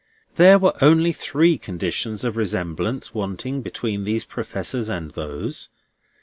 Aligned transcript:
There 0.35 0.57
were 0.57 0.73
only 0.81 1.11
three 1.11 1.59
conditions 1.59 2.23
of 2.23 2.35
resemblance 2.35 3.13
wanting 3.13 3.61
between 3.61 4.03
these 4.03 4.25
Professors 4.25 4.89
and 4.89 5.11
those. 5.11 5.69